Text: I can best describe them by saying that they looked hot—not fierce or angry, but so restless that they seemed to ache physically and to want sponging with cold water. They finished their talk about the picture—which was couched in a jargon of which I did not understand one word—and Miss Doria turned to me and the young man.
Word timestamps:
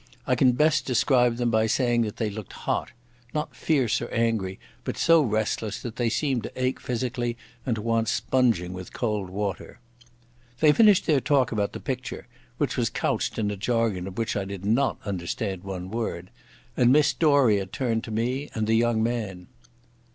I 0.25 0.33
can 0.33 0.53
best 0.53 0.87
describe 0.87 1.35
them 1.37 1.51
by 1.51 1.67
saying 1.67 2.01
that 2.01 2.17
they 2.17 2.31
looked 2.31 2.53
hot—not 2.65 3.55
fierce 3.55 4.01
or 4.01 4.09
angry, 4.09 4.59
but 4.83 4.97
so 4.97 5.21
restless 5.21 5.79
that 5.83 5.97
they 5.97 6.09
seemed 6.09 6.41
to 6.41 6.51
ache 6.59 6.79
physically 6.79 7.37
and 7.67 7.75
to 7.75 7.83
want 7.83 8.07
sponging 8.09 8.73
with 8.73 8.93
cold 8.93 9.29
water. 9.29 9.79
They 10.59 10.71
finished 10.71 11.05
their 11.05 11.21
talk 11.21 11.51
about 11.51 11.73
the 11.73 11.79
picture—which 11.79 12.77
was 12.77 12.89
couched 12.89 13.37
in 13.37 13.51
a 13.51 13.55
jargon 13.55 14.07
of 14.07 14.17
which 14.17 14.35
I 14.35 14.43
did 14.43 14.65
not 14.65 14.97
understand 15.05 15.63
one 15.63 15.91
word—and 15.91 16.91
Miss 16.91 17.13
Doria 17.13 17.67
turned 17.67 18.03
to 18.05 18.09
me 18.11 18.49
and 18.55 18.65
the 18.65 18.73
young 18.73 19.03
man. 19.03 19.49